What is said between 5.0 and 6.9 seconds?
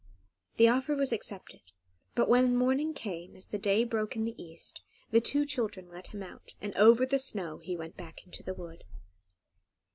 the two children let him out, and